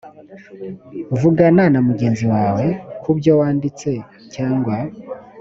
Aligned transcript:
vugana 1.21 1.63
na 1.73 1.79
mugenzi 1.87 2.25
wawe 2.33 2.67
ku 3.01 3.09
byo 3.17 3.31
wanditse 3.39 3.89
cyangwa 4.33 4.75